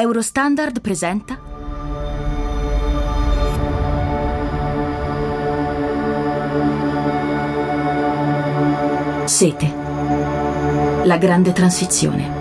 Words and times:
Eurostandard 0.00 0.80
presenta 0.80 1.38
Sete. 9.26 9.74
La 11.04 11.18
grande 11.18 11.52
transizione. 11.52 12.32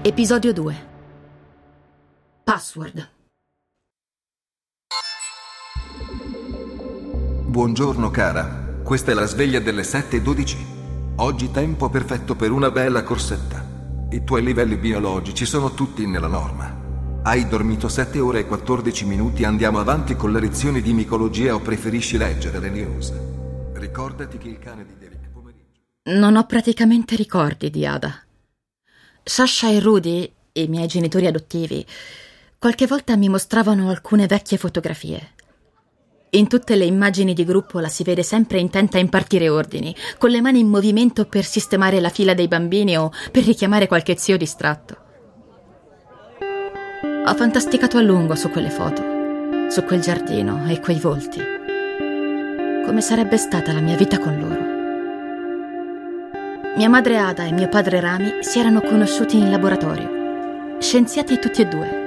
Episodio 0.00 0.54
2. 0.54 0.76
Password. 2.44 3.10
Buongiorno 7.44 8.10
cara, 8.10 8.80
questa 8.82 9.10
è 9.10 9.14
la 9.14 9.26
sveglia 9.26 9.60
delle 9.60 9.82
7.12. 9.82 10.56
Oggi 11.16 11.50
tempo 11.50 11.90
perfetto 11.90 12.34
per 12.34 12.50
una 12.50 12.70
bella 12.70 13.02
corsetta. 13.02 13.61
I 14.12 14.24
tuoi 14.24 14.42
livelli 14.42 14.76
biologici 14.76 15.46
sono 15.46 15.72
tutti 15.72 16.06
nella 16.06 16.26
norma. 16.26 17.20
Hai 17.22 17.48
dormito 17.48 17.88
7 17.88 18.20
ore 18.20 18.40
e 18.40 18.46
14 18.46 19.06
minuti, 19.06 19.42
andiamo 19.42 19.78
avanti 19.78 20.16
con 20.16 20.32
le 20.32 20.38
lezioni 20.38 20.82
di 20.82 20.92
micologia 20.92 21.54
o 21.54 21.60
preferisci 21.60 22.18
leggere 22.18 22.58
le 22.58 22.68
news? 22.68 23.10
Ricordati 23.72 24.36
che 24.36 24.48
il 24.48 24.58
cane 24.58 24.84
di 24.84 24.98
Derek 24.98 25.30
pomeriggio... 25.32 25.78
Non 26.02 26.36
ho 26.36 26.44
praticamente 26.44 27.16
ricordi 27.16 27.70
di 27.70 27.86
Ada. 27.86 28.22
Sasha 29.22 29.70
e 29.70 29.80
Rudy, 29.80 30.30
i 30.52 30.66
miei 30.66 30.88
genitori 30.88 31.26
adottivi, 31.26 31.82
qualche 32.58 32.86
volta 32.86 33.16
mi 33.16 33.30
mostravano 33.30 33.88
alcune 33.88 34.26
vecchie 34.26 34.58
fotografie. 34.58 35.30
In 36.34 36.48
tutte 36.48 36.76
le 36.76 36.86
immagini 36.86 37.34
di 37.34 37.44
gruppo 37.44 37.78
la 37.78 37.88
si 37.88 38.04
vede 38.04 38.22
sempre 38.22 38.58
intenta 38.58 38.96
a 38.96 39.00
impartire 39.02 39.50
ordini, 39.50 39.94
con 40.16 40.30
le 40.30 40.40
mani 40.40 40.60
in 40.60 40.66
movimento 40.66 41.26
per 41.26 41.44
sistemare 41.44 42.00
la 42.00 42.08
fila 42.08 42.32
dei 42.32 42.48
bambini 42.48 42.96
o 42.96 43.10
per 43.30 43.44
richiamare 43.44 43.86
qualche 43.86 44.16
zio 44.16 44.38
distratto. 44.38 44.96
Ho 47.26 47.34
fantasticato 47.34 47.98
a 47.98 48.00
lungo 48.00 48.34
su 48.34 48.48
quelle 48.48 48.70
foto, 48.70 49.02
su 49.68 49.84
quel 49.84 50.00
giardino 50.00 50.66
e 50.70 50.80
quei 50.80 50.98
volti. 50.98 51.38
Come 52.86 53.02
sarebbe 53.02 53.36
stata 53.36 53.74
la 53.74 53.80
mia 53.80 53.96
vita 53.96 54.18
con 54.18 54.38
loro. 54.38 54.70
Mia 56.76 56.88
madre 56.88 57.18
Ada 57.18 57.44
e 57.44 57.52
mio 57.52 57.68
padre 57.68 58.00
Rami 58.00 58.36
si 58.40 58.58
erano 58.58 58.80
conosciuti 58.80 59.36
in 59.36 59.50
laboratorio, 59.50 60.78
scienziati 60.80 61.38
tutti 61.38 61.60
e 61.60 61.66
due. 61.66 62.01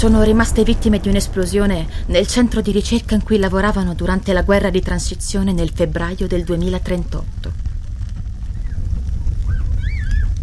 Sono 0.00 0.22
rimaste 0.22 0.64
vittime 0.64 0.98
di 0.98 1.10
un'esplosione 1.10 1.86
nel 2.06 2.26
centro 2.26 2.62
di 2.62 2.72
ricerca 2.72 3.14
in 3.14 3.22
cui 3.22 3.36
lavoravano 3.36 3.92
durante 3.92 4.32
la 4.32 4.40
guerra 4.40 4.70
di 4.70 4.80
transizione 4.80 5.52
nel 5.52 5.72
febbraio 5.74 6.26
del 6.26 6.42
2038. 6.42 7.52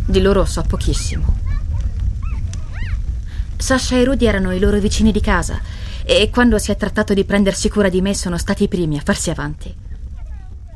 Di 0.05 0.21
loro 0.21 0.45
so 0.45 0.61
pochissimo. 0.61 1.39
Sasha 3.57 3.95
e 3.95 4.03
Rudy 4.03 4.27
erano 4.27 4.53
i 4.53 4.59
loro 4.59 4.77
vicini 4.77 5.11
di 5.11 5.21
casa 5.21 5.59
e 6.03 6.29
quando 6.29 6.59
si 6.59 6.69
è 6.69 6.75
trattato 6.75 7.15
di 7.15 7.25
prendersi 7.25 7.67
cura 7.67 7.89
di 7.89 7.99
me 7.99 8.13
sono 8.13 8.37
stati 8.37 8.65
i 8.65 8.67
primi 8.67 8.99
a 8.99 9.01
farsi 9.03 9.31
avanti. 9.31 9.73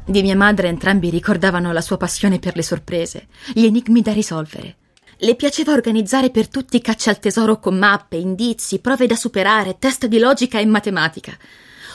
Di 0.03 0.23
mia 0.23 0.35
madre 0.35 0.69
entrambi 0.69 1.11
ricordavano 1.11 1.71
la 1.71 1.81
sua 1.81 1.97
passione 1.97 2.39
per 2.39 2.55
le 2.55 2.63
sorprese, 2.63 3.27
gli 3.53 3.65
enigmi 3.65 4.01
da 4.01 4.11
risolvere 4.11 4.77
le 5.23 5.35
piaceva 5.35 5.73
organizzare 5.73 6.31
per 6.31 6.47
tutti 6.47 6.81
cacce 6.81 7.11
al 7.11 7.19
tesoro 7.19 7.59
con 7.59 7.77
mappe, 7.77 8.17
indizi, 8.17 8.79
prove 8.79 9.05
da 9.05 9.15
superare, 9.15 9.77
test 9.77 10.07
di 10.07 10.17
logica 10.17 10.59
e 10.59 10.65
matematica. 10.65 11.37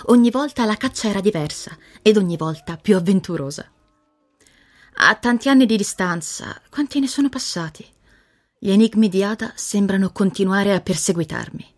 Ogni 0.06 0.30
volta 0.30 0.64
la 0.64 0.76
caccia 0.76 1.08
era 1.08 1.20
diversa 1.20 1.76
ed 2.02 2.16
ogni 2.16 2.36
volta 2.36 2.76
più 2.76 2.94
avventurosa. 2.94 3.68
A 4.98 5.14
tanti 5.16 5.48
anni 5.48 5.66
di 5.66 5.76
distanza, 5.76 6.60
quanti 6.70 7.00
ne 7.00 7.08
sono 7.08 7.28
passati? 7.28 7.84
Gli 8.60 8.70
enigmi 8.70 9.08
di 9.08 9.24
Ada 9.24 9.52
sembrano 9.56 10.12
continuare 10.12 10.72
a 10.72 10.80
perseguitarmi. 10.80 11.74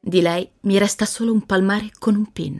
Di 0.00 0.22
lei 0.22 0.50
mi 0.62 0.78
resta 0.78 1.04
solo 1.04 1.30
un 1.30 1.44
palmare 1.44 1.90
con 1.98 2.16
un 2.16 2.32
pin. 2.32 2.58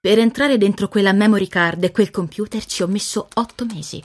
Per 0.00 0.18
entrare 0.18 0.58
dentro 0.58 0.88
quella 0.88 1.12
memory 1.12 1.46
card 1.46 1.84
e 1.84 1.92
quel 1.92 2.10
computer 2.10 2.64
ci 2.64 2.82
ho 2.82 2.88
messo 2.88 3.28
otto 3.34 3.64
mesi. 3.66 4.02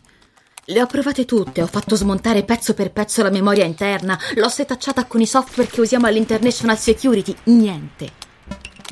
Le 0.68 0.82
ho 0.82 0.86
provate 0.86 1.26
tutte, 1.26 1.62
ho 1.62 1.68
fatto 1.68 1.98
smontare 1.98 2.46
pezzo 2.46 2.74
per 2.74 2.94
pezzo 2.94 3.22
la 3.22 3.30
memoria 3.30 3.66
interna, 3.66 4.18
l'ho 4.36 4.48
setacciata 4.48 5.04
con 5.04 5.20
i 5.20 5.26
software 5.26 5.70
che 5.70 5.82
usiamo 5.82 6.08
all'International 6.08 6.78
Security, 6.78 7.36
niente. 7.46 8.10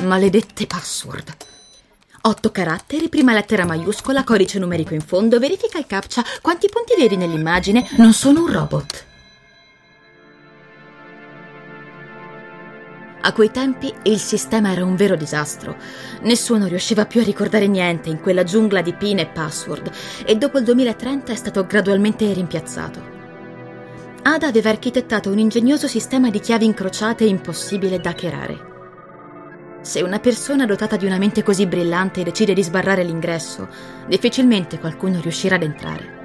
Maledette 0.02 0.68
password. 0.68 1.34
Otto 2.24 2.52
caratteri, 2.52 3.08
prima 3.08 3.32
lettera 3.32 3.64
maiuscola, 3.64 4.26
codice 4.26 4.59
numerico 4.59 4.94
in 4.94 5.00
fondo, 5.00 5.40
verifica 5.40 5.78
il 5.78 5.88
captcha, 5.88 6.26
quanti 6.42 6.68
punti 6.68 6.94
vedi 6.98 7.16
nell'immagine? 7.16 7.88
Non 7.92 8.12
sono 8.12 8.42
un 8.42 8.52
robot. 8.52 9.06
A 13.24 13.34
quei 13.34 13.52
tempi 13.52 13.94
il 14.04 14.18
sistema 14.18 14.72
era 14.72 14.84
un 14.84 14.96
vero 14.96 15.16
disastro. 15.16 15.76
Nessuno 16.22 16.66
riusciva 16.66 17.06
più 17.06 17.22
a 17.22 17.24
ricordare 17.24 17.68
niente 17.68 18.09
in 18.09 18.20
quella 18.20 18.44
giungla 18.44 18.82
di 18.82 18.94
PIN 18.94 19.20
e 19.20 19.28
password 19.28 19.92
e 20.26 20.36
dopo 20.38 20.58
il 20.58 20.64
2030 20.64 21.32
è 21.32 21.36
stato 21.36 21.66
gradualmente 21.66 22.32
rimpiazzato. 22.34 23.20
Ada 24.24 24.48
aveva 24.48 24.70
architettato 24.70 25.30
un 25.30 25.38
ingegnoso 25.38 25.88
sistema 25.88 26.32
di 26.32 26.40
chiavi 26.40 26.66
incrociate 26.66 27.24
impossibile 27.24 28.00
da 28.00 28.09
hackerare. 28.09 28.70
Se 29.82 30.02
una 30.02 30.20
persona 30.20 30.66
dotata 30.66 30.96
di 30.96 31.06
una 31.06 31.18
mente 31.18 31.44
così 31.44 31.68
brillante 31.68 32.24
decide 32.24 32.53
di 32.53 32.64
sbarrare 32.64 33.03
l'ingresso, 33.03 33.68
difficilmente 34.08 34.80
qualcuno 34.80 35.20
riuscirà 35.22 35.56
ad 35.56 35.64
entrare. 35.64 36.21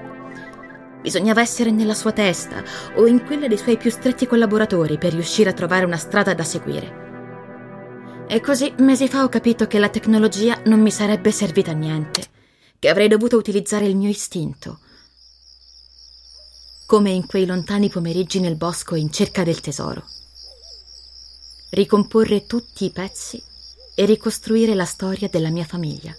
Bisognava 1.07 1.41
essere 1.41 1.71
nella 1.71 1.95
sua 1.95 2.11
testa 2.11 2.65
o 2.97 3.07
in 3.07 3.25
quella 3.25 3.47
dei 3.47 3.59
suoi 3.59 3.77
più 3.77 3.93
stretti 3.93 4.27
collaboratori 4.27 4.99
per 4.99 5.13
riuscire 5.13 5.51
a 5.51 5.53
trovare 5.53 5.85
una 5.85 5.99
strada 5.99 6.35
da 6.35 6.43
seguire. 6.43 8.25
E 8.29 8.41
così 8.41 8.75
mesi 8.79 9.07
fa 9.07 9.23
ho 9.23 9.29
capito 9.29 9.69
che 9.69 9.79
la 9.79 9.89
tecnologia 9.89 10.61
non 10.65 10.81
mi 10.81 10.91
sarebbe 10.91 11.31
servita 11.31 11.71
a 11.71 11.75
niente, 11.75 12.27
che 12.81 12.89
avrei 12.89 13.07
dovuto 13.07 13.37
utilizzare 13.37 13.87
il 13.87 13.95
mio 13.95 14.09
istinto. 14.09 14.81
Come 16.87 17.11
in 17.11 17.25
quei 17.25 17.47
lontani 17.47 17.89
pomeriggi 17.89 18.41
nel 18.41 18.57
bosco 18.57 18.97
in 18.97 19.13
cerca 19.13 19.45
del 19.45 19.61
tesoro. 19.61 20.05
Ricomporre 21.71 22.47
tutti 22.47 22.85
i 22.85 22.91
pezzi 22.91 23.41
e 23.95 24.05
ricostruire 24.07 24.75
la 24.75 24.85
storia 24.85 25.29
della 25.29 25.51
mia 25.51 25.65
famiglia. 25.65 26.13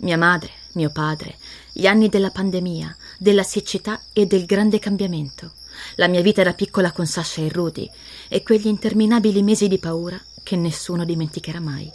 Mia 0.00 0.18
madre, 0.18 0.50
mio 0.72 0.90
padre, 0.90 1.38
gli 1.72 1.86
anni 1.86 2.10
della 2.10 2.30
pandemia, 2.30 2.94
della 3.20 3.42
siccità 3.42 4.00
e 4.14 4.24
del 4.24 4.46
grande 4.46 4.78
cambiamento, 4.78 5.52
la 5.96 6.08
mia 6.08 6.22
vita 6.22 6.42
da 6.42 6.54
piccola 6.54 6.90
con 6.90 7.06
Sasha 7.06 7.42
e 7.42 7.50
Rudy 7.50 7.88
e 8.30 8.42
quegli 8.42 8.66
interminabili 8.66 9.42
mesi 9.42 9.68
di 9.68 9.78
paura 9.78 10.18
che 10.42 10.56
nessuno 10.56 11.04
dimenticherà 11.04 11.60
mai. 11.60 11.92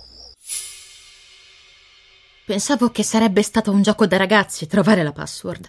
Pensavo 2.46 2.92
che 2.92 3.02
sarebbe 3.02 3.42
stato 3.42 3.72
un 3.72 3.82
gioco 3.82 4.06
da 4.06 4.18
ragazzi 4.18 4.68
trovare 4.68 5.02
la 5.02 5.12
password. 5.12 5.68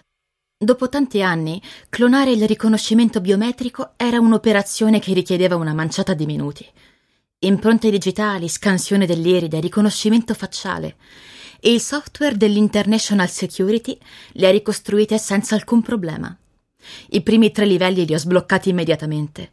Dopo 0.55 0.89
tanti 0.89 1.23
anni, 1.23 1.59
clonare 1.89 2.31
il 2.31 2.47
riconoscimento 2.47 3.19
biometrico 3.19 3.93
era 3.97 4.19
un'operazione 4.19 4.99
che 4.99 5.13
richiedeva 5.13 5.55
una 5.55 5.73
manciata 5.73 6.13
di 6.13 6.27
minuti. 6.27 6.65
Impronte 7.39 7.89
digitali, 7.89 8.47
scansione 8.47 9.07
dell'iride, 9.07 9.59
riconoscimento 9.59 10.35
facciale 10.35 10.97
e 11.59 11.73
il 11.73 11.81
software 11.81 12.37
dell'International 12.37 13.29
Security 13.29 13.97
le 14.33 14.47
ha 14.47 14.51
ricostruite 14.51 15.17
senza 15.17 15.55
alcun 15.55 15.81
problema. 15.81 16.35
I 17.09 17.21
primi 17.21 17.51
tre 17.51 17.65
livelli 17.65 18.05
li 18.05 18.13
ho 18.13 18.17
sbloccati 18.17 18.69
immediatamente. 18.69 19.51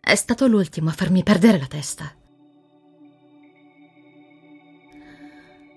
È 0.00 0.14
stato 0.14 0.46
l'ultimo 0.46 0.90
a 0.90 0.92
farmi 0.92 1.22
perdere 1.22 1.58
la 1.58 1.66
testa. 1.66 2.14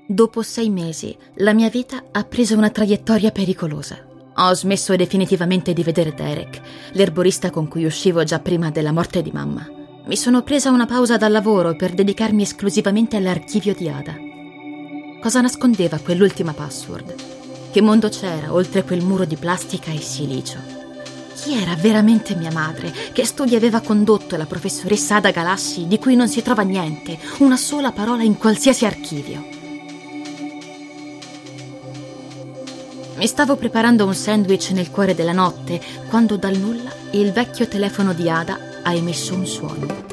Dopo 0.09 0.41
sei 0.41 0.69
mesi, 0.69 1.15
la 1.35 1.53
mia 1.53 1.69
vita 1.69 2.05
ha 2.11 2.23
preso 2.23 2.55
una 2.55 2.69
traiettoria 2.69 3.31
pericolosa. 3.31 4.05
Ho 4.35 4.53
smesso 4.53 4.95
definitivamente 4.95 5.73
di 5.73 5.83
vedere 5.83 6.13
Derek, 6.13 6.61
l'erborista 6.93 7.49
con 7.49 7.67
cui 7.67 7.85
uscivo 7.85 8.23
già 8.23 8.39
prima 8.39 8.69
della 8.69 8.91
morte 8.91 9.21
di 9.21 9.31
mamma. 9.31 9.67
Mi 10.05 10.15
sono 10.15 10.43
presa 10.43 10.71
una 10.71 10.85
pausa 10.85 11.17
dal 11.17 11.31
lavoro 11.31 11.75
per 11.75 11.93
dedicarmi 11.93 12.43
esclusivamente 12.43 13.17
all'archivio 13.17 13.73
di 13.73 13.89
Ada. 13.89 14.26
Cosa 15.27 15.41
nascondeva 15.41 15.99
quell'ultima 15.99 16.53
password? 16.53 17.71
Che 17.71 17.81
mondo 17.81 18.07
c'era 18.07 18.53
oltre 18.53 18.85
quel 18.85 19.03
muro 19.03 19.25
di 19.25 19.35
plastica 19.35 19.91
e 19.91 19.99
silicio? 19.99 20.57
Chi 21.35 21.53
era 21.53 21.75
veramente 21.75 22.33
mia 22.33 22.49
madre? 22.49 22.93
Che 23.11 23.25
studi 23.25 23.53
aveva 23.53 23.81
condotto 23.81 24.37
la 24.37 24.45
professoressa 24.45 25.17
Ada 25.17 25.31
Galassi 25.31 25.85
di 25.85 25.99
cui 25.99 26.15
non 26.15 26.29
si 26.29 26.41
trova 26.41 26.61
niente, 26.61 27.19
una 27.39 27.57
sola 27.57 27.91
parola 27.91 28.23
in 28.23 28.37
qualsiasi 28.37 28.85
archivio? 28.85 29.45
Mi 33.17 33.27
stavo 33.27 33.57
preparando 33.57 34.05
un 34.05 34.15
sandwich 34.15 34.69
nel 34.69 34.91
cuore 34.91 35.13
della 35.13 35.33
notte 35.33 35.81
quando 36.07 36.37
dal 36.37 36.55
nulla 36.55 36.93
il 37.11 37.33
vecchio 37.33 37.67
telefono 37.67 38.13
di 38.13 38.29
Ada 38.29 38.81
ha 38.81 38.93
emesso 38.93 39.33
un 39.33 39.45
suono. 39.45 40.05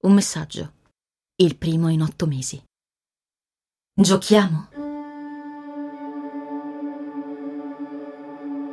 Un 0.00 0.12
messaggio. 0.14 0.72
Il 1.36 1.56
primo 1.56 1.90
in 1.90 2.02
otto 2.02 2.26
mesi. 2.26 2.60
Giochiamo? 4.00 4.68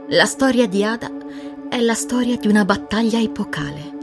La 0.08 0.24
storia 0.24 0.68
di 0.70 0.86
Ada 0.86 1.12
è 1.68 1.82
la 1.82 1.96
storia 1.96 2.38
di 2.38 2.48
una 2.48 2.64
battaglia 2.64 3.20
epocale 3.20 3.96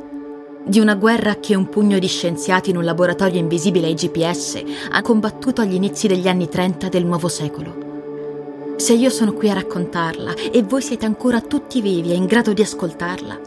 di 0.66 0.80
una 0.80 0.94
guerra 0.96 1.36
che 1.36 1.54
un 1.54 1.70
pugno 1.70 1.98
di 1.98 2.08
scienziati 2.08 2.68
in 2.68 2.76
un 2.76 2.84
laboratorio 2.84 3.40
invisibile 3.40 3.86
ai 3.86 3.94
GPS 3.94 4.62
ha 4.90 5.00
combattuto 5.00 5.62
agli 5.62 5.74
inizi 5.74 6.08
degli 6.08 6.28
anni 6.28 6.46
30 6.46 6.90
del 6.90 7.06
nuovo 7.06 7.28
secolo. 7.28 8.74
Se 8.76 8.92
io 8.92 9.08
sono 9.08 9.32
qui 9.32 9.48
a 9.48 9.54
raccontarla 9.54 10.34
e 10.52 10.62
voi 10.62 10.82
siete 10.82 11.06
ancora 11.06 11.40
tutti 11.40 11.80
vivi 11.80 12.12
e 12.12 12.16
in 12.16 12.26
grado 12.26 12.52
di 12.52 12.60
ascoltarla, 12.60 13.40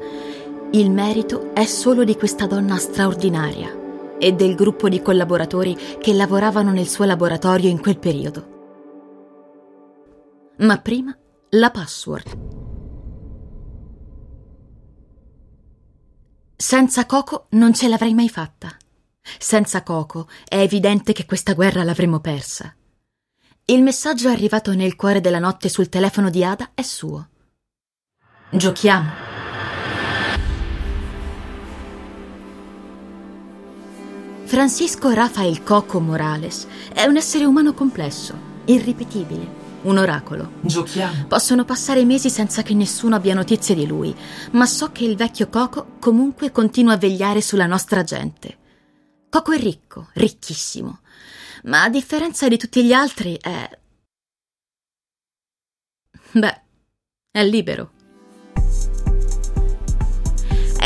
il 0.72 0.90
merito 0.90 1.54
è 1.54 1.66
solo 1.66 2.04
di 2.04 2.16
questa 2.16 2.48
donna 2.48 2.78
straordinaria 2.78 3.77
e 4.20 4.34
del 4.34 4.56
gruppo 4.56 4.90
di 4.90 5.02
collaboratori 5.02 5.76
che 6.00 6.14
lavoravano 6.14 6.72
nel 6.72 6.88
suo 6.88 7.06
laboratorio 7.06 7.70
in 7.70 7.80
quel 7.80 8.00
periodo. 8.00 8.56
Ma 10.60 10.78
prima 10.80 11.16
la 11.50 11.70
password. 11.70 12.56
Senza 16.56 17.06
Coco 17.06 17.46
non 17.52 17.74
ce 17.74 17.88
l'avrei 17.88 18.16
mai 18.16 18.30
fatta. 18.30 18.76
Senza 19.38 19.84
Coco 19.84 20.28
è 20.48 20.58
evidente 20.58 21.14
che 21.14 21.26
questa 21.26 21.54
guerra 21.54 21.84
l'avremmo 21.84 22.20
persa. 22.20 22.74
Il 23.66 23.84
messaggio 23.84 24.30
arrivato 24.30 24.74
nel 24.74 24.96
cuore 24.96 25.22
della 25.22 25.40
notte 25.40 25.70
sul 25.70 25.90
telefono 25.90 26.30
di 26.30 26.44
Ada 26.44 26.72
è 26.74 26.82
suo. 26.82 27.30
Giochiamo. 28.50 29.27
Francisco 34.48 35.10
Rafael 35.10 35.62
Coco 35.62 36.00
Morales 36.00 36.68
è 36.94 37.04
un 37.04 37.18
essere 37.18 37.44
umano 37.44 37.74
complesso, 37.74 38.34
irripetibile 38.64 39.66
un 39.82 39.98
oracolo. 39.98 40.54
Giochiamo. 40.62 41.26
Possono 41.28 41.66
passare 41.66 42.06
mesi 42.06 42.30
senza 42.30 42.62
che 42.62 42.74
nessuno 42.74 43.16
abbia 43.16 43.34
notizie 43.34 43.76
di 43.76 43.86
lui, 43.86 44.16
ma 44.52 44.66
so 44.66 44.94
che 44.94 45.04
il 45.04 45.18
vecchio 45.18 45.50
Coco 45.50 45.98
comunque 46.00 46.52
continua 46.52 46.94
a 46.94 46.98
vegliare 46.98 47.42
sulla 47.42 47.66
nostra 47.66 48.04
gente. 48.04 48.58
Coco 49.30 49.52
è 49.52 49.60
ricco, 49.60 50.08
ricchissimo, 50.14 51.02
ma 51.64 51.84
a 51.84 51.90
differenza 51.90 52.48
di 52.48 52.58
tutti 52.58 52.86
gli 52.86 52.94
altri 52.94 53.38
è... 53.40 53.70
Beh, 56.32 56.62
è 57.32 57.44
libero. 57.44 57.92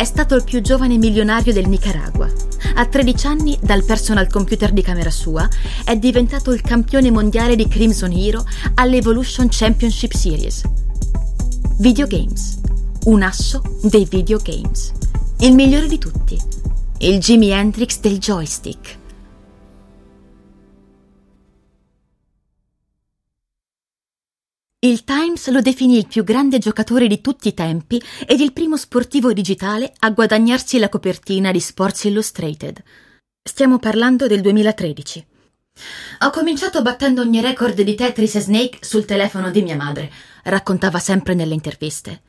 È 0.02 0.06
stato 0.06 0.34
il 0.34 0.44
più 0.44 0.62
giovane 0.62 0.98
milionario 0.98 1.54
del 1.54 1.68
Nicaragua. 1.68 2.28
A 2.74 2.88
13 2.88 3.28
anni, 3.28 3.60
dal 3.62 3.84
personal 3.84 4.28
computer 4.28 4.72
di 4.72 4.82
camera 4.82 5.12
sua, 5.12 5.48
è 5.86 5.96
diventato 5.96 6.52
il 6.54 6.62
campione 6.62 7.12
mondiale 7.12 7.56
di 7.56 7.68
Crimson 7.68 8.12
Hero 8.12 8.44
all'Evolution 8.74 9.48
Championship 9.52 10.14
Series. 10.14 10.64
Videogames. 11.78 12.62
Un 13.04 13.22
asso 13.22 13.62
dei 13.84 14.08
videogames. 14.10 14.92
Il 15.42 15.54
migliore 15.54 15.86
di 15.86 16.00
tutti. 16.00 16.36
Il 16.98 17.20
Jimi 17.20 17.52
Hendrix 17.52 18.00
del 18.00 18.18
joystick. 18.18 19.01
Il 24.84 25.04
Times 25.04 25.48
lo 25.52 25.62
definì 25.62 25.96
il 25.98 26.08
più 26.08 26.24
grande 26.24 26.58
giocatore 26.58 27.06
di 27.06 27.22
tutti 27.22 27.50
i 27.50 27.54
tempi 27.54 28.02
ed 28.26 28.40
il 28.40 28.52
primo 28.52 28.78
sportivo 28.78 29.32
digitale 29.32 29.94
a 30.00 30.10
guadagnarsi 30.10 30.80
la 30.80 30.90
copertina 30.90 31.52
di 31.52 31.60
Sports 31.60 32.06
Illustrated. 32.06 32.82
Stiamo 33.48 33.78
parlando 33.78 34.26
del 34.26 34.42
2013. 34.42 35.28
Ho 36.22 36.32
cominciato 36.32 36.82
battendo 36.82 37.22
ogni 37.22 37.42
record 37.42 37.80
di 37.80 37.94
Tetris 37.94 38.34
e 38.34 38.40
Snake 38.40 38.80
sul 38.82 39.06
telefono 39.06 39.52
di 39.52 39.62
mia 39.62 39.76
madre, 39.76 40.12
raccontava 40.46 40.98
sempre 40.98 41.36
nelle 41.36 41.54
interviste. 41.54 42.24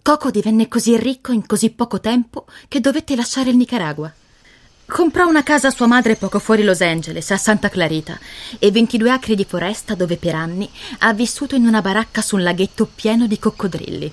Coco 0.00 0.30
divenne 0.30 0.68
così 0.68 0.96
ricco 0.96 1.32
in 1.32 1.44
così 1.44 1.70
poco 1.70 1.98
tempo 1.98 2.46
che 2.68 2.78
dovette 2.78 3.16
lasciare 3.16 3.50
il 3.50 3.56
Nicaragua. 3.56 4.14
Comprò 4.90 5.28
una 5.28 5.44
casa 5.44 5.68
a 5.68 5.70
sua 5.70 5.86
madre 5.86 6.16
poco 6.16 6.40
fuori 6.40 6.64
Los 6.64 6.80
Angeles, 6.80 7.30
a 7.30 7.36
Santa 7.36 7.68
Clarita, 7.68 8.18
e 8.58 8.72
22 8.72 9.08
acri 9.08 9.36
di 9.36 9.44
foresta 9.44 9.94
dove 9.94 10.16
per 10.16 10.34
anni 10.34 10.68
ha 10.98 11.12
vissuto 11.12 11.54
in 11.54 11.64
una 11.64 11.80
baracca 11.80 12.20
su 12.22 12.34
un 12.34 12.42
laghetto 12.42 12.90
pieno 12.92 13.28
di 13.28 13.38
coccodrilli. 13.38 14.12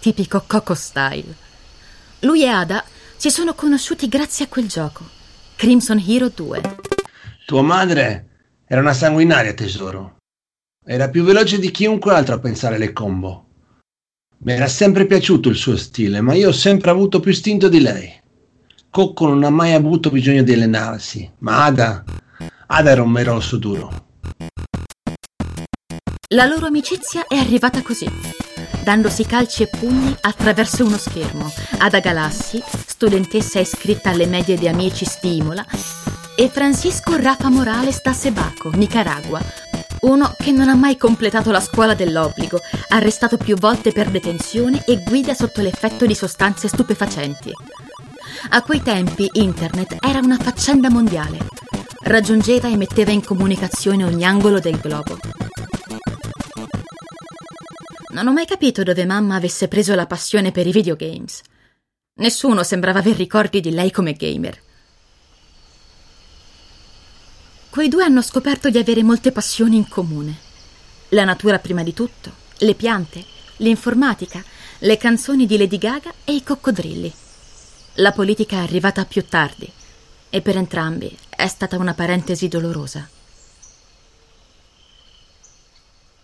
Tipico 0.00 0.42
Coco 0.48 0.74
style. 0.74 1.32
Lui 2.20 2.42
e 2.42 2.48
Ada 2.48 2.84
si 3.16 3.30
sono 3.30 3.54
conosciuti 3.54 4.08
grazie 4.08 4.46
a 4.46 4.48
quel 4.48 4.66
gioco, 4.66 5.08
Crimson 5.54 6.02
Hero 6.04 6.28
2. 6.28 6.60
Tua 7.46 7.62
madre 7.62 8.26
era 8.66 8.80
una 8.80 8.94
sanguinaria, 8.94 9.54
tesoro. 9.54 10.16
Era 10.84 11.08
più 11.08 11.22
veloce 11.22 11.60
di 11.60 11.70
chiunque 11.70 12.12
altro 12.12 12.34
a 12.34 12.40
pensare 12.40 12.78
le 12.78 12.92
combo. 12.92 13.47
Mi 14.40 14.52
era 14.52 14.68
sempre 14.68 15.04
piaciuto 15.06 15.48
il 15.48 15.56
suo 15.56 15.76
stile, 15.76 16.20
ma 16.20 16.32
io 16.34 16.50
ho 16.50 16.52
sempre 16.52 16.90
avuto 16.90 17.18
più 17.18 17.32
istinto 17.32 17.68
di 17.68 17.80
lei. 17.80 18.08
Cocco 18.88 19.26
non 19.26 19.42
ha 19.42 19.50
mai 19.50 19.72
avuto 19.72 20.10
bisogno 20.10 20.44
di 20.44 20.52
allenarsi, 20.52 21.28
ma 21.38 21.64
Ada, 21.64 22.04
Ada 22.68 22.90
era 22.90 23.02
un 23.02 23.10
mero 23.10 23.34
osso 23.34 23.56
duro. 23.56 24.06
La 26.34 26.44
loro 26.44 26.66
amicizia 26.66 27.26
è 27.26 27.34
arrivata 27.34 27.82
così, 27.82 28.08
dandosi 28.84 29.26
calci 29.26 29.64
e 29.64 29.70
pugni 29.76 30.14
attraverso 30.20 30.84
uno 30.84 30.98
schermo. 30.98 31.50
Ada 31.78 31.98
Galassi, 31.98 32.62
studentessa 32.86 33.58
iscritta 33.58 34.10
alle 34.10 34.26
medie 34.26 34.56
di 34.56 34.68
amici 34.68 35.04
Stimola, 35.04 35.66
e 36.36 36.48
Francisco 36.48 37.16
Rafa 37.16 37.50
Morales 37.50 38.00
da 38.02 38.12
Sebaco, 38.12 38.70
Nicaragua, 38.70 39.42
uno 40.00 40.34
che 40.36 40.52
non 40.52 40.68
ha 40.68 40.74
mai 40.74 40.96
completato 40.96 41.50
la 41.50 41.60
scuola 41.60 41.94
dell'obbligo, 41.94 42.60
arrestato 42.88 43.36
più 43.36 43.56
volte 43.56 43.92
per 43.92 44.10
detenzione 44.10 44.84
e 44.86 45.02
guida 45.02 45.34
sotto 45.34 45.60
l'effetto 45.60 46.06
di 46.06 46.14
sostanze 46.14 46.68
stupefacenti. 46.68 47.52
A 48.50 48.62
quei 48.62 48.82
tempi 48.82 49.28
internet 49.32 49.96
era 50.00 50.20
una 50.20 50.38
faccenda 50.38 50.90
mondiale. 50.90 51.38
Raggiungeva 52.00 52.68
e 52.68 52.76
metteva 52.76 53.10
in 53.10 53.24
comunicazione 53.24 54.04
ogni 54.04 54.24
angolo 54.24 54.60
del 54.60 54.78
globo. 54.78 55.18
Non 58.10 58.26
ho 58.26 58.32
mai 58.32 58.46
capito 58.46 58.82
dove 58.82 59.04
mamma 59.04 59.34
avesse 59.34 59.68
preso 59.68 59.94
la 59.94 60.06
passione 60.06 60.52
per 60.52 60.66
i 60.66 60.72
videogames. 60.72 61.42
Nessuno 62.14 62.62
sembrava 62.62 63.00
aver 63.00 63.16
ricordi 63.16 63.60
di 63.60 63.70
lei 63.70 63.90
come 63.90 64.12
gamer. 64.14 64.66
Quei 67.78 67.88
due 67.88 68.02
hanno 68.02 68.22
scoperto 68.22 68.70
di 68.70 68.78
avere 68.78 69.04
molte 69.04 69.30
passioni 69.30 69.76
in 69.76 69.86
comune. 69.86 70.36
La 71.10 71.22
natura 71.22 71.60
prima 71.60 71.84
di 71.84 71.94
tutto, 71.94 72.32
le 72.56 72.74
piante, 72.74 73.24
l'informatica, 73.58 74.42
le 74.78 74.96
canzoni 74.96 75.46
di 75.46 75.56
Lady 75.56 75.78
Gaga 75.78 76.12
e 76.24 76.34
i 76.34 76.42
coccodrilli. 76.42 77.12
La 77.94 78.10
politica 78.10 78.56
è 78.56 78.62
arrivata 78.62 79.04
più 79.04 79.24
tardi 79.28 79.70
e 80.28 80.40
per 80.40 80.56
entrambi 80.56 81.16
è 81.28 81.46
stata 81.46 81.78
una 81.78 81.94
parentesi 81.94 82.48
dolorosa. 82.48 83.08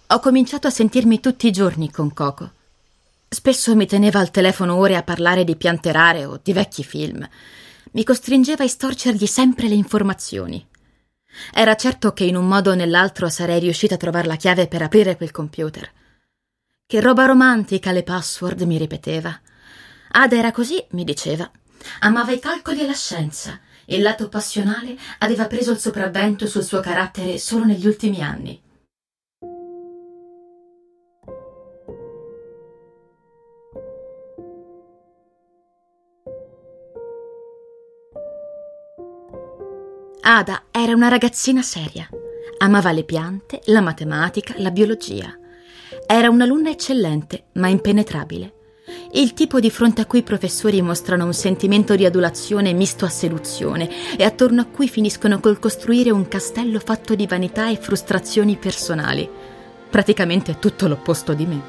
Ho 0.08 0.18
cominciato 0.18 0.66
a 0.66 0.70
sentirmi 0.70 1.20
tutti 1.20 1.46
i 1.46 1.52
giorni 1.52 1.88
con 1.88 2.12
Coco. 2.12 2.50
Spesso 3.28 3.76
mi 3.76 3.86
teneva 3.86 4.18
al 4.18 4.32
telefono 4.32 4.74
ore 4.74 4.96
a 4.96 5.04
parlare 5.04 5.44
di 5.44 5.54
piante 5.54 5.92
rare 5.92 6.24
o 6.24 6.40
di 6.42 6.52
vecchi 6.52 6.82
film. 6.82 7.24
Mi 7.92 8.02
costringeva 8.02 8.64
a 8.64 8.66
istorcergli 8.66 9.26
sempre 9.26 9.68
le 9.68 9.74
informazioni. 9.74 10.66
Era 11.52 11.74
certo 11.76 12.12
che 12.12 12.24
in 12.24 12.36
un 12.36 12.46
modo 12.46 12.70
o 12.70 12.74
nell'altro 12.74 13.28
sarei 13.28 13.60
riuscita 13.60 13.94
a 13.94 13.98
trovare 13.98 14.26
la 14.26 14.36
chiave 14.36 14.66
per 14.66 14.82
aprire 14.82 15.16
quel 15.16 15.30
computer. 15.30 15.90
Che 16.86 17.00
roba 17.00 17.24
romantica 17.24 17.92
le 17.92 18.02
password, 18.02 18.62
mi 18.62 18.78
ripeteva. 18.78 19.40
Ada 20.10 20.36
era 20.36 20.52
così, 20.52 20.84
mi 20.90 21.04
diceva. 21.04 21.50
Amava 22.00 22.32
i 22.32 22.38
calcoli 22.38 22.80
e 22.80 22.86
la 22.86 22.92
scienza. 22.92 23.60
Il 23.86 24.02
lato 24.02 24.28
passionale 24.28 24.96
aveva 25.18 25.46
preso 25.46 25.72
il 25.72 25.78
sopravvento 25.78 26.46
sul 26.46 26.62
suo 26.62 26.80
carattere 26.80 27.38
solo 27.38 27.64
negli 27.64 27.86
ultimi 27.86 28.22
anni. 28.22 28.62
Ada 40.26 40.62
era 40.70 40.94
una 40.94 41.08
ragazzina 41.08 41.60
seria. 41.60 42.08
Amava 42.56 42.92
le 42.92 43.04
piante, 43.04 43.60
la 43.66 43.82
matematica, 43.82 44.54
la 44.56 44.70
biologia. 44.70 45.38
Era 46.06 46.30
un'alunna 46.30 46.70
eccellente, 46.70 47.48
ma 47.56 47.68
impenetrabile. 47.68 48.54
Il 49.12 49.34
tipo 49.34 49.60
di 49.60 49.68
fronte 49.68 50.00
a 50.00 50.06
cui 50.06 50.20
i 50.20 50.22
professori 50.22 50.80
mostrano 50.80 51.26
un 51.26 51.34
sentimento 51.34 51.94
di 51.94 52.06
adulazione 52.06 52.72
misto 52.72 53.04
a 53.04 53.10
seduzione 53.10 54.16
e 54.16 54.24
attorno 54.24 54.62
a 54.62 54.64
cui 54.64 54.88
finiscono 54.88 55.40
col 55.40 55.58
costruire 55.58 56.10
un 56.10 56.26
castello 56.26 56.80
fatto 56.80 57.14
di 57.14 57.26
vanità 57.26 57.68
e 57.68 57.76
frustrazioni 57.76 58.56
personali. 58.56 59.28
Praticamente 59.90 60.58
tutto 60.58 60.88
l'opposto 60.88 61.34
di 61.34 61.44
me. 61.44 61.60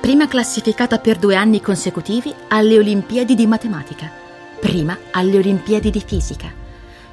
prima 0.00 0.26
classificata 0.26 0.98
per 0.98 1.18
due 1.18 1.36
anni 1.36 1.60
consecutivi 1.60 2.34
alle 2.48 2.78
Olimpiadi 2.78 3.36
di 3.36 3.46
matematica, 3.46 4.10
prima 4.60 4.98
alle 5.12 5.36
Olimpiadi 5.36 5.90
di 5.90 6.02
fisica, 6.04 6.66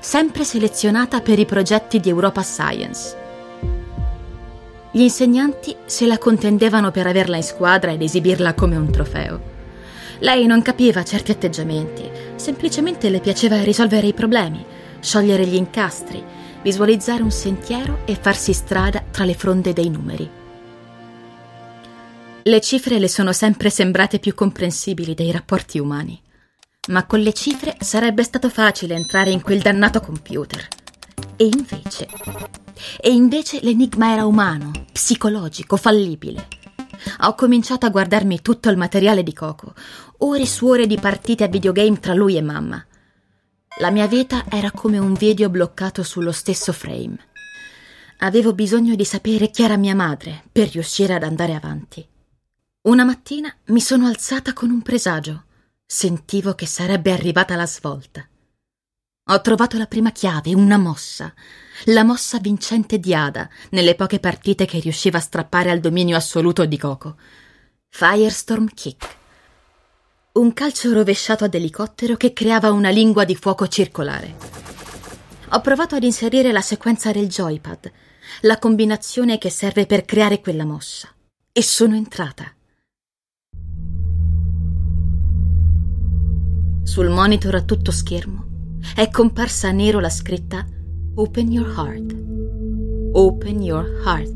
sempre 0.05 0.43
selezionata 0.43 1.19
per 1.19 1.39
i 1.39 1.45
progetti 1.45 1.99
di 1.99 2.09
Europa 2.09 2.43
Science. 2.43 3.17
Gli 4.91 5.01
insegnanti 5.01 5.75
se 5.85 6.05
la 6.05 6.19
contendevano 6.19 6.91
per 6.91 7.07
averla 7.07 7.37
in 7.37 7.43
squadra 7.43 7.91
ed 7.91 8.03
esibirla 8.03 8.53
come 8.53 8.75
un 8.75 8.91
trofeo. 8.91 9.41
Lei 10.19 10.45
non 10.45 10.61
capiva 10.61 11.03
certi 11.03 11.31
atteggiamenti, 11.31 12.07
semplicemente 12.35 13.09
le 13.09 13.19
piaceva 13.19 13.63
risolvere 13.63 14.05
i 14.05 14.13
problemi, 14.13 14.63
sciogliere 14.99 15.47
gli 15.47 15.55
incastri, 15.55 16.23
visualizzare 16.61 17.23
un 17.23 17.31
sentiero 17.31 18.01
e 18.05 18.15
farsi 18.15 18.53
strada 18.53 19.03
tra 19.09 19.25
le 19.25 19.33
fronde 19.33 19.73
dei 19.73 19.89
numeri. 19.89 20.29
Le 22.43 22.61
cifre 22.61 22.99
le 22.99 23.09
sono 23.09 23.33
sempre 23.33 23.71
sembrate 23.71 24.19
più 24.19 24.35
comprensibili 24.35 25.15
dei 25.15 25.31
rapporti 25.31 25.79
umani, 25.79 26.21
ma 26.87 27.05
con 27.05 27.19
le 27.19 27.33
cifre 27.33 27.75
sarebbe 27.79 28.23
stato 28.23 28.49
facile 28.49 28.95
entrare 28.95 29.31
in 29.31 29.41
quel 29.41 29.61
dannato 29.61 29.99
computer. 29.99 30.67
E 31.35 31.45
invece... 31.45 32.07
E 32.99 33.11
invece 33.11 33.59
l'enigma 33.61 34.11
era 34.11 34.25
umano, 34.25 34.71
psicologico, 34.91 35.77
fallibile. 35.77 36.47
Ho 37.21 37.35
cominciato 37.35 37.85
a 37.85 37.89
guardarmi 37.89 38.41
tutto 38.41 38.69
il 38.69 38.77
materiale 38.77 39.23
di 39.23 39.33
Coco, 39.33 39.73
ore 40.19 40.45
su 40.45 40.67
ore 40.67 40.87
di 40.87 40.99
partite 40.99 41.43
a 41.43 41.47
videogame 41.47 41.99
tra 41.99 42.13
lui 42.13 42.35
e 42.35 42.41
mamma. 42.41 42.85
La 43.79 43.91
mia 43.91 44.07
vita 44.07 44.45
era 44.49 44.71
come 44.71 44.97
un 44.97 45.13
video 45.13 45.49
bloccato 45.49 46.03
sullo 46.03 46.31
stesso 46.31 46.71
frame. 46.71 47.17
Avevo 48.19 48.53
bisogno 48.53 48.95
di 48.95 49.03
sapere 49.03 49.49
chi 49.49 49.63
era 49.63 49.75
mia 49.75 49.95
madre 49.95 50.43
per 50.51 50.69
riuscire 50.69 51.13
ad 51.13 51.23
andare 51.23 51.53
avanti. 51.53 52.07
Una 52.83 53.03
mattina 53.03 53.53
mi 53.65 53.81
sono 53.81 54.07
alzata 54.07 54.53
con 54.53 54.69
un 54.69 54.81
presagio. 54.81 55.43
Sentivo 55.87 56.55
che 56.55 56.65
sarebbe 56.65 57.11
arrivata 57.11 57.55
la 57.55 57.67
svolta. 57.67 58.27
Ho 59.29 59.41
trovato 59.41 59.77
la 59.77 59.85
prima 59.85 60.11
chiave, 60.11 60.55
una 60.55 60.77
mossa, 60.77 61.31
la 61.85 62.03
mossa 62.03 62.39
vincente 62.39 62.97
di 62.99 63.13
Ada 63.13 63.47
nelle 63.69 63.93
poche 63.93 64.19
partite 64.19 64.65
che 64.65 64.79
riusciva 64.79 65.19
a 65.19 65.21
strappare 65.21 65.69
al 65.69 65.79
dominio 65.79 66.17
assoluto 66.17 66.65
di 66.65 66.77
Coco. 66.79 67.17
Firestorm 67.89 68.67
Kick. 68.73 69.17
Un 70.33 70.53
calcio 70.53 70.91
rovesciato 70.91 71.43
ad 71.43 71.53
elicottero 71.53 72.17
che 72.17 72.33
creava 72.33 72.71
una 72.71 72.89
lingua 72.89 73.23
di 73.23 73.35
fuoco 73.35 73.67
circolare. 73.67 74.35
Ho 75.49 75.61
provato 75.61 75.93
ad 75.93 76.03
inserire 76.03 76.51
la 76.51 76.61
sequenza 76.61 77.11
del 77.11 77.27
joypad, 77.27 77.91
la 78.41 78.57
combinazione 78.57 79.37
che 79.37 79.51
serve 79.51 79.85
per 79.85 80.03
creare 80.03 80.41
quella 80.41 80.65
mossa, 80.65 81.13
e 81.51 81.61
sono 81.61 81.95
entrata. 81.95 82.54
Sul 86.85 87.09
monitor 87.09 87.55
a 87.55 87.63
tutto 87.63 87.91
schermo 87.91 88.45
è 88.95 89.09
comparsa 89.09 89.69
a 89.69 89.71
nero 89.71 89.99
la 89.99 90.09
scritta 90.09 90.63
Open 91.15 91.51
your 91.51 91.67
heart. 91.75 92.15
Open 93.13 93.61
your 93.63 94.03
heart. 94.05 94.35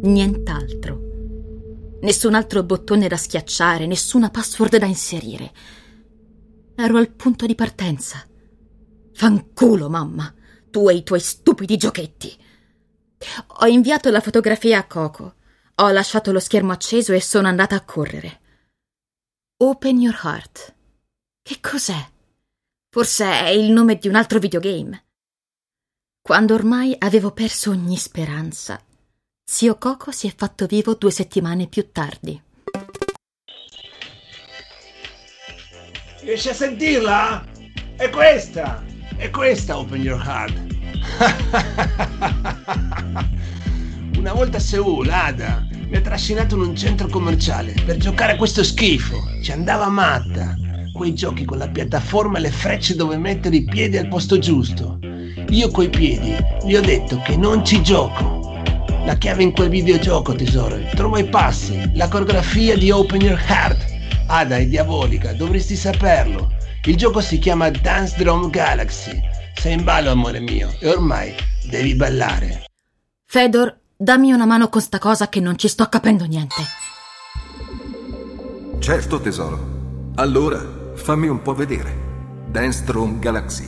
Nient'altro. 0.00 1.98
Nessun 2.00 2.34
altro 2.34 2.62
bottone 2.62 3.06
da 3.06 3.18
schiacciare, 3.18 3.86
nessuna 3.86 4.30
password 4.30 4.78
da 4.78 4.86
inserire. 4.86 5.52
Ero 6.74 6.96
al 6.96 7.10
punto 7.10 7.44
di 7.44 7.54
partenza. 7.54 8.26
Fanculo, 9.12 9.90
mamma, 9.90 10.34
tu 10.70 10.88
e 10.88 10.94
i 10.94 11.02
tuoi 11.02 11.20
stupidi 11.20 11.76
giochetti. 11.76 12.34
Ho 13.60 13.66
inviato 13.66 14.10
la 14.10 14.20
fotografia 14.20 14.78
a 14.78 14.86
Coco. 14.86 15.34
Ho 15.74 15.90
lasciato 15.90 16.32
lo 16.32 16.40
schermo 16.40 16.72
acceso 16.72 17.12
e 17.12 17.20
sono 17.20 17.46
andata 17.46 17.76
a 17.76 17.84
correre. 17.84 18.40
Open 19.58 20.00
your 20.00 20.18
heart. 20.22 20.76
Che 21.48 21.60
cos'è? 21.62 22.06
Forse 22.90 23.24
è 23.24 23.48
il 23.48 23.70
nome 23.70 23.96
di 23.96 24.06
un 24.06 24.16
altro 24.16 24.38
videogame. 24.38 25.04
Quando 26.20 26.52
ormai 26.52 26.94
avevo 26.98 27.30
perso 27.30 27.70
ogni 27.70 27.96
speranza, 27.96 28.78
zio 29.50 29.78
Coco 29.78 30.10
si 30.10 30.26
è 30.26 30.34
fatto 30.36 30.66
vivo 30.66 30.92
due 30.92 31.10
settimane 31.10 31.66
più 31.66 31.90
tardi. 31.90 32.38
Riesci 36.20 36.50
a 36.50 36.52
sentirla? 36.52 37.46
È 37.96 38.10
questa! 38.10 38.84
È 39.16 39.30
questa 39.30 39.78
Open 39.78 40.02
Your 40.02 40.22
Heart! 40.22 40.66
Una 44.18 44.34
volta 44.34 44.58
a 44.58 44.60
Seul, 44.60 45.08
Ada 45.08 45.66
mi 45.70 45.96
ha 45.96 46.02
trascinato 46.02 46.56
in 46.56 46.60
un 46.60 46.76
centro 46.76 47.08
commerciale 47.08 47.72
per 47.86 47.96
giocare 47.96 48.32
a 48.32 48.36
questo 48.36 48.62
schifo. 48.62 49.16
Ci 49.42 49.50
andava 49.50 49.88
matta. 49.88 50.67
Quei 50.98 51.14
giochi 51.14 51.44
con 51.44 51.58
la 51.58 51.68
piattaforma 51.68 52.38
e 52.38 52.40
le 52.40 52.50
frecce 52.50 52.96
dove 52.96 53.16
mettere 53.16 53.54
i 53.54 53.62
piedi 53.62 53.96
al 53.98 54.08
posto 54.08 54.36
giusto. 54.36 54.98
Io 55.50 55.70
coi 55.70 55.88
piedi 55.90 56.34
gli 56.64 56.74
ho 56.74 56.80
detto 56.80 57.22
che 57.24 57.36
non 57.36 57.64
ci 57.64 57.80
gioco. 57.84 58.60
La 59.04 59.14
chiave 59.14 59.44
in 59.44 59.52
quel 59.52 59.68
videogioco, 59.68 60.34
tesoro. 60.34 60.76
Trovo 60.96 61.16
i 61.18 61.28
passi, 61.28 61.88
la 61.94 62.08
coreografia 62.08 62.76
di 62.76 62.90
Open 62.90 63.20
Your 63.20 63.40
Heart. 63.46 63.86
Ada 64.26 64.56
è 64.56 64.66
diabolica, 64.66 65.32
dovresti 65.34 65.76
saperlo. 65.76 66.50
Il 66.82 66.96
gioco 66.96 67.20
si 67.20 67.38
chiama 67.38 67.70
Dance 67.70 68.16
Drum 68.18 68.50
Galaxy. 68.50 69.20
Sei 69.54 69.74
in 69.74 69.84
ballo, 69.84 70.10
amore 70.10 70.40
mio, 70.40 70.74
e 70.80 70.88
ormai 70.88 71.32
devi 71.70 71.94
ballare. 71.94 72.64
Fedor, 73.24 73.78
dammi 73.96 74.32
una 74.32 74.46
mano 74.46 74.68
con 74.68 74.80
sta 74.80 74.98
cosa 74.98 75.28
che 75.28 75.38
non 75.38 75.56
ci 75.56 75.68
sto 75.68 75.88
capendo 75.88 76.24
niente. 76.24 76.56
Certo, 78.80 79.20
tesoro. 79.20 79.76
Allora, 80.16 80.77
fammi 81.08 81.26
un 81.26 81.40
po' 81.40 81.54
vedere. 81.54 81.90
Dance 82.50 82.84
Galaxy, 83.18 83.66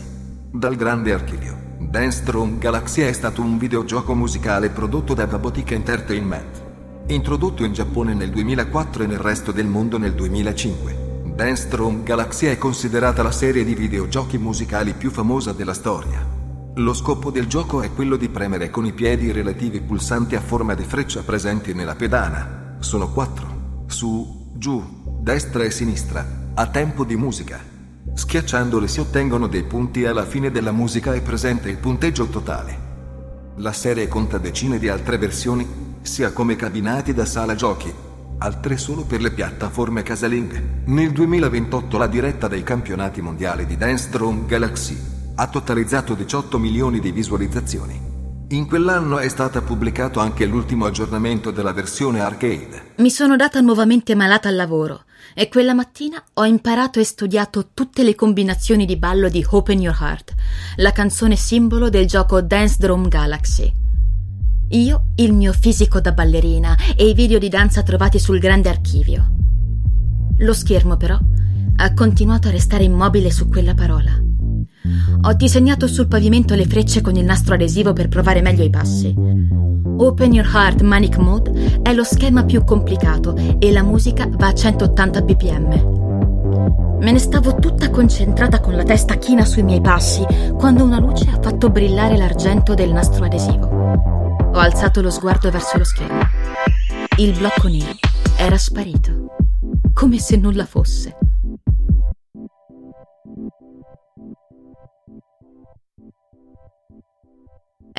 dal 0.53 0.77
grande 0.77 1.15
archivio. 1.15 1.57
Dance 1.79 2.23
Galaxy 2.59 3.01
è 3.01 3.13
stato 3.15 3.41
un 3.41 3.57
videogioco 3.57 4.15
musicale 4.15 4.69
prodotto 4.69 5.15
da 5.15 5.27
Babotic 5.27 5.71
Entertainment, 5.71 6.63
introdotto 7.07 7.65
in 7.65 7.73
Giappone 7.73 8.13
nel 8.13 8.29
2004 8.29 9.05
e 9.05 9.07
nel 9.07 9.21
resto 9.21 9.53
del 9.53 9.69
mondo 9.69 9.97
nel 9.97 10.13
2005. 10.13 11.33
Dance 11.35 11.67
Galaxy 12.03 12.45
è 12.45 12.59
considerata 12.59 13.23
la 13.23 13.33
serie 13.33 13.65
di 13.65 13.75
videogiochi 13.75 14.37
musicali 14.37 14.93
più 14.93 15.11
famosa 15.11 15.53
della 15.53 15.73
storia. 15.73 16.23
Lo 16.75 16.93
scopo 16.93 17.31
del 17.31 17.47
gioco 17.47 17.81
è 17.81 17.91
quello 17.95 18.17
di 18.17 18.29
premere 18.29 18.69
con 18.69 18.85
i 18.85 18.93
piedi 18.93 19.25
i 19.25 19.33
relativi 19.33 19.81
pulsanti 19.81 20.37
a 20.37 20.43
forma 20.43 20.75
di 20.75 20.85
freccia 20.85 21.23
presenti 21.23 21.73
nella 21.73 21.95
pedana. 21.95 22.77
Sono 22.81 23.11
quattro. 23.11 23.85
Su, 23.87 24.53
giù, 24.59 24.85
destra 25.23 25.65
e 25.65 25.71
sinistra, 25.71 26.40
a 26.61 26.67
tempo 26.67 27.05
di 27.05 27.17
musica. 27.17 27.59
Schiacciandole 28.13 28.87
si 28.87 29.01
ottengono 29.01 29.47
dei 29.47 29.63
punti 29.63 30.03
e 30.03 30.09
alla 30.09 30.27
fine 30.27 30.51
della 30.51 30.73
musica 30.73 31.15
è 31.15 31.23
presente 31.23 31.71
il 31.71 31.79
punteggio 31.79 32.27
totale. 32.27 32.89
La 33.57 33.73
serie 33.73 34.09
conta 34.09 34.37
decine 34.37 34.79
di 34.79 34.87
altre 34.87 35.17
versioni, 35.17 35.67
sia 36.03 36.35
come 36.35 36.57
cabinati 36.57 37.15
da 37.15 37.25
sala 37.25 37.55
giochi, 37.55 37.91
altre 38.37 38.77
solo 38.77 39.05
per 39.05 39.23
le 39.23 39.31
piattaforme 39.31 40.03
casalinghe. 40.03 40.83
Nel 40.85 41.13
2028 41.13 41.97
la 41.97 42.07
diretta 42.07 42.47
dei 42.47 42.63
campionati 42.63 43.23
mondiali 43.23 43.65
di 43.65 43.79
Dance 43.79 44.11
Drum 44.11 44.45
Galaxy 44.45 44.99
ha 45.37 45.47
totalizzato 45.47 46.13
18 46.13 46.59
milioni 46.59 47.01
di 47.01 47.11
visualizzazioni. 47.11 47.99
In 48.49 48.67
quell'anno 48.67 49.19
è 49.19 49.29
stato 49.31 49.63
pubblicato 49.63 50.21
anche 50.21 50.45
l'ultimo 50.45 50.85
aggiornamento 50.85 51.53
della 51.53 51.73
versione 51.73 52.21
arcade. 52.21 52.93
Mi 52.97 53.09
sono 53.09 53.37
data 53.37 53.61
nuovamente 53.61 54.15
malata 54.15 54.51
al 54.51 54.57
lavoro 54.57 55.05
e 55.35 55.49
quella 55.49 55.75
mattina 55.75 56.23
ho 56.35 56.45
imparato 56.45 57.01
e 57.01 57.05
studiato 57.05 57.71
tutte 57.75 58.03
le 58.03 58.15
combinazioni 58.15 58.87
di 58.87 58.97
ballo 58.97 59.29
di 59.29 59.45
Open 59.49 59.81
Your 59.81 59.97
Heart, 60.01 60.35
la 60.77 60.93
canzone 60.93 61.37
simbolo 61.37 61.89
del 61.89 62.07
gioco 62.07 62.41
Dance 62.41 62.77
Drum 62.79 63.09
Galaxy. 63.09 63.73
Io, 64.71 65.07
il 65.17 65.33
mio 65.33 65.53
fisico 65.53 66.01
da 66.01 66.13
ballerina 66.13 66.77
e 66.97 67.09
i 67.09 67.15
video 67.15 67.39
di 67.39 67.49
danza 67.49 67.83
trovati 67.83 68.19
sul 68.19 68.39
grande 68.39 68.69
archivio. 68.69 69.31
Lo 70.39 70.53
schermo, 70.53 70.97
però, 70.97 71.19
ha 71.77 71.95
continuato 71.95 72.49
a 72.49 72.53
restare 72.53 72.85
immobile 72.85 73.31
su 73.31 73.49
quella 73.49 73.75
parola. 73.75 74.30
Ho 75.23 75.33
disegnato 75.35 75.87
sul 75.87 76.09
pavimento 76.09 76.55
le 76.55 76.67
frecce 76.67 77.01
con 77.01 77.17
il 77.17 77.25
nastro 77.25 77.55
adesivo 77.55 77.93
per 77.93 78.09
provare 78.09 78.41
meglio 78.41 78.65
i 78.65 78.71
passi. 78.71 79.15
Open 79.17 80.33
Your 80.33 80.49
Heart 80.51 80.81
Manic 80.81 81.19
Mode 81.19 81.81
è 81.83 81.93
lo 81.93 82.05
schema 82.05 82.45
più 82.45 82.65
complicato 82.65 83.37
e 83.59 83.71
la 83.71 83.83
musica 83.83 84.27
va 84.31 84.47
a 84.49 84.55
180 84.55 85.21
bpm. 85.21 86.99
Me 87.01 87.13
ne 87.13 87.19
stavo 87.19 87.57
tutta 87.57 87.91
concentrata 87.91 88.61
con 88.61 88.75
la 88.75 88.83
testa 88.83 89.17
china 89.17 89.45
sui 89.45 89.63
miei 89.63 89.81
passi 89.81 90.25
quando 90.57 90.85
una 90.85 90.99
luce 90.99 91.29
ha 91.31 91.39
fatto 91.41 91.71
brillare 91.71 92.17
l'argento 92.17 92.75
del 92.75 92.93
nastro 92.93 93.25
adesivo. 93.25 93.67
Ho 94.53 94.59
alzato 94.59 95.01
lo 95.03 95.11
sguardo 95.11 95.51
verso 95.51 95.77
lo 95.77 95.85
schermo. 95.85 96.21
Il 97.17 97.37
blocco 97.37 97.69
nero 97.69 97.99
era 98.37 98.57
sparito, 98.57 99.35
come 99.93 100.19
se 100.19 100.37
nulla 100.37 100.65
fosse. 100.65 101.20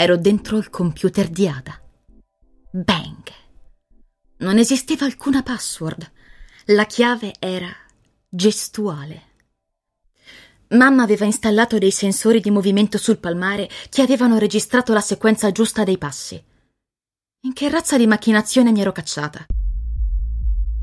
Ero 0.01 0.17
dentro 0.17 0.57
il 0.57 0.71
computer 0.71 1.29
di 1.29 1.47
Ada. 1.47 1.79
Bang! 2.71 3.21
Non 4.37 4.57
esisteva 4.57 5.05
alcuna 5.05 5.43
password. 5.43 6.11
La 6.73 6.87
chiave 6.87 7.33
era 7.37 7.71
gestuale. 8.27 9.21
Mamma 10.69 11.03
aveva 11.03 11.25
installato 11.25 11.77
dei 11.77 11.91
sensori 11.91 12.39
di 12.39 12.49
movimento 12.49 12.97
sul 12.97 13.19
palmare 13.19 13.69
che 13.91 14.01
avevano 14.01 14.39
registrato 14.39 14.91
la 14.91 15.01
sequenza 15.01 15.51
giusta 15.51 15.83
dei 15.83 15.99
passi. 15.99 16.43
In 17.41 17.53
che 17.53 17.69
razza 17.69 17.95
di 17.95 18.07
macchinazione 18.07 18.71
mi 18.71 18.81
ero 18.81 18.91
cacciata? 18.91 19.45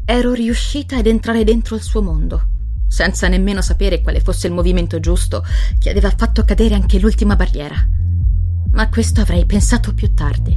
Ero 0.04 0.32
riuscita 0.32 0.96
ad 0.96 1.08
entrare 1.08 1.42
dentro 1.42 1.74
il 1.74 1.82
suo 1.82 2.02
mondo, 2.02 2.50
senza 2.86 3.26
nemmeno 3.26 3.62
sapere 3.62 4.00
quale 4.00 4.20
fosse 4.20 4.46
il 4.46 4.52
movimento 4.52 5.00
giusto 5.00 5.44
che 5.76 5.90
aveva 5.90 6.14
fatto 6.16 6.44
cadere 6.44 6.76
anche 6.76 7.00
l'ultima 7.00 7.34
barriera. 7.34 7.84
Ma 8.78 8.88
questo 8.90 9.22
avrei 9.22 9.44
pensato 9.44 9.92
più 9.92 10.14
tardi. 10.14 10.56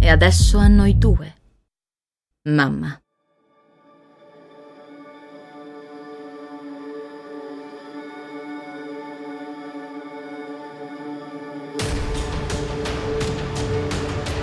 E 0.00 0.08
adesso 0.08 0.58
a 0.58 0.66
noi 0.66 0.98
due. 0.98 1.34
Mamma. 2.48 3.00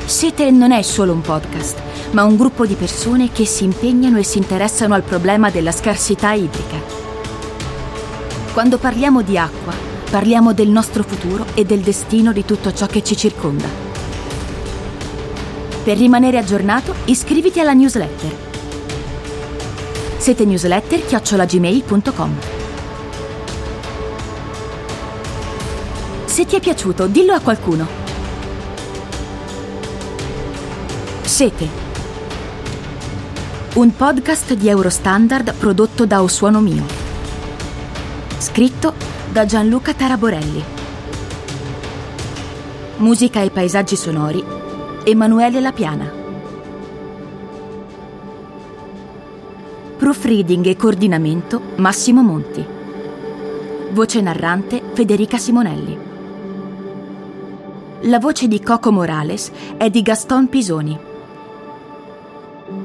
Siete 0.06 0.51
non 0.51 0.72
è 0.72 0.82
solo 0.82 1.12
un 1.12 1.20
podcast, 1.20 1.82
ma 2.13 2.24
un 2.24 2.38
gruppo 2.38 2.65
di 2.65 2.75
persone 2.75 3.29
che 3.34 3.44
si 3.44 3.65
impegnano 3.65 4.18
e 4.20 4.24
si 4.24 4.38
interessano 4.38 4.94
al 4.94 5.03
problema 5.03 5.50
della 5.51 5.74
scarsità 5.74 6.32
idrica. 6.32 6.77
Quando 8.53 8.77
parliamo 8.77 9.22
di 9.22 9.38
acqua, 9.38 9.88
parliamo 10.10 10.54
del 10.54 10.70
nostro 10.70 11.04
futuro 11.04 11.46
e 11.54 11.66
del 11.66 11.82
destino 11.82 12.34
di 12.34 12.44
tutto 12.44 12.74
ciò 12.74 12.88
che 12.88 13.04
ci 13.04 13.16
circonda. 13.16 13.68
Per 15.84 15.98
rimanere 15.98 16.38
aggiornato, 16.38 16.96
iscriviti 17.06 17.60
alla 17.60 17.74
newsletter. 17.74 18.36
Siete 20.18 20.46
newsletter 20.46 21.06
chiocciolagmail.com. 21.06 22.36
Se 26.25 26.46
ti 26.46 26.56
è 26.56 26.60
piaciuto, 26.60 27.08
dillo 27.08 27.34
a 27.34 27.39
qualcuno. 27.39 27.88
Sete. 31.22 31.88
Un 33.75 33.96
podcast 33.96 34.54
di 34.56 34.68
Eurostandard 34.68 35.54
prodotto 35.54 36.06
da 36.06 36.22
Osuono 36.22 36.60
Mio. 36.60 36.84
Scritto 38.38 38.99
da 39.31 39.45
Gianluca 39.45 39.93
Taraborelli. 39.93 40.63
Musica 42.98 43.41
e 43.41 43.51
paesaggi 43.51 43.95
sonori 43.95 44.43
Emanuele 45.03 45.59
Lapiana. 45.62 46.12
Proofreading 49.98 50.65
e 50.65 50.75
coordinamento 50.75 51.62
Massimo 51.75 52.24
Monti. 52.24 52.65
Voce 53.91 54.19
narrante 54.19 54.81
Federica 54.93 55.38
Simonelli. 55.38 55.98
La 58.01 58.17
voce 58.17 58.48
di 58.48 58.59
Coco 58.62 58.91
Morales 58.91 59.51
è 59.77 59.91
di 59.91 60.01
Gaston 60.01 60.50
Pisoni. 60.50 60.98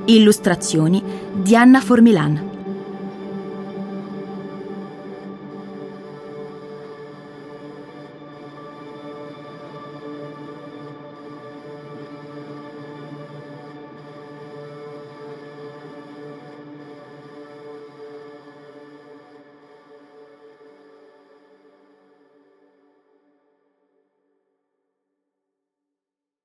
Illustrazioni 0.04 1.02
di 1.32 1.56
Anna 1.56 1.80
Formilan. 1.80 2.53